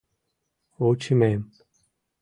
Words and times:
Вучымем 0.79 1.41